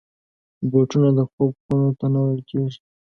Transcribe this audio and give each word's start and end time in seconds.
بوټونه 0.71 1.09
د 1.17 1.19
خوب 1.31 1.51
خونو 1.63 1.89
ته 1.99 2.05
نه 2.13 2.19
وړل 2.23 2.41
کېږي. 2.49 2.79